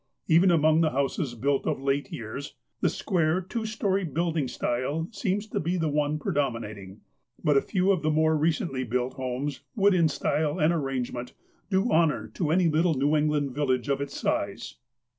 Even 0.27 0.49
among 0.49 0.81
the 0.81 0.89
houses 0.89 1.35
built 1.35 1.67
of 1.67 1.79
late 1.79 2.11
years 2.11 2.55
the 2.79 2.89
square, 2.89 3.39
two 3.39 3.67
storey 3.67 4.03
building 4.03 4.47
style 4.47 5.07
seems 5.11 5.45
to 5.45 5.59
be 5.59 5.77
the 5.77 5.89
one 5.89 6.17
predomina 6.17 6.73
ting. 6.73 7.01
But 7.43 7.55
a 7.55 7.61
few 7.61 7.91
of 7.91 8.01
the 8.01 8.09
more 8.09 8.35
recently 8.35 8.83
built 8.83 9.13
homes 9.13 9.61
would, 9.75 9.93
in 9.93 10.07
style 10.09 10.57
and 10.59 10.73
arrangement, 10.73 11.35
do 11.69 11.91
honour 11.91 12.29
to 12.29 12.49
any 12.49 12.67
little 12.67 12.95
New 12.95 13.15
England 13.15 13.53
village 13.53 13.89
of 13.89 14.01
its 14.01 14.19
size. 14.19 14.77